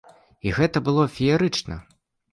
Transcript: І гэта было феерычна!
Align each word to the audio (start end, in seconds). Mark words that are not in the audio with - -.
І 0.51 0.53
гэта 0.59 0.81
было 0.89 1.05
феерычна! 1.19 1.81